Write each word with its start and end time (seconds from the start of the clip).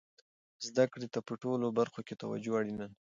زده 0.67 0.85
کړې 0.91 1.07
ته 1.13 1.19
په 1.27 1.33
ټولو 1.41 1.65
برخو 1.79 1.99
کې 2.07 2.19
توجه 2.21 2.51
اړینه 2.59 2.79
ده. 2.81 2.87